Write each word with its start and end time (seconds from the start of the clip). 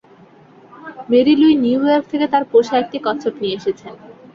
Marie 1.09 1.33
Louis 1.41 1.53
New 1.63 1.79
York 1.85 2.05
থেকে 2.11 2.25
তাঁর 2.33 2.43
পোষা 2.51 2.75
একটি 2.79 2.97
কচ্ছপ 3.05 3.33
নিয়ে 3.41 3.57
এসেছেন। 3.59 3.93